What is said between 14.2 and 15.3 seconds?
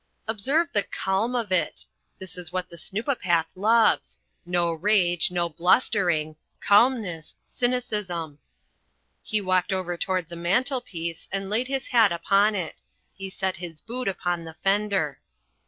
the fender.